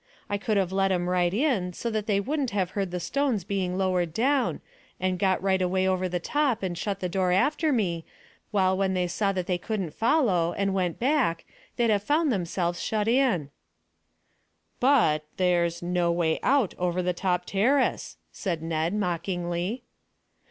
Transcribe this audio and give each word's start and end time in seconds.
I 0.31 0.39
could 0.39 0.57
have 0.57 0.71
led 0.71 0.91
'em 0.91 1.07
right 1.07 1.31
in 1.31 1.73
so 1.73 1.91
that 1.91 2.07
they 2.07 2.19
wouldn't 2.19 2.49
have 2.49 2.71
heard 2.71 2.89
the 2.89 2.99
stones 2.99 3.43
being 3.43 3.77
lowered 3.77 4.15
down, 4.15 4.59
and 4.99 5.19
got 5.19 5.39
right 5.43 5.61
away 5.61 5.87
over 5.87 6.09
the 6.09 6.19
top 6.19 6.63
and 6.63 6.75
shut 6.75 7.01
the 7.01 7.07
door 7.07 7.31
after 7.31 7.71
me, 7.71 8.03
while 8.49 8.75
when 8.75 8.95
they 8.95 9.05
saw 9.07 9.31
that 9.33 9.45
they 9.45 9.59
couldn't 9.59 9.93
follow, 9.93 10.53
and 10.53 10.73
went 10.73 10.97
back, 10.97 11.45
they'd 11.75 11.91
have 11.91 12.01
found 12.01 12.31
themselves 12.33 12.81
shut 12.81 13.07
in." 13.07 13.51
"But 14.79 15.23
there's 15.37 15.83
no 15.83 16.11
way 16.11 16.39
out 16.41 16.73
over 16.79 17.03
the 17.03 17.13
top 17.13 17.45
terrace," 17.45 18.17
said 18.31 18.63
Ned 18.63 18.95
mockingly. 18.95 19.83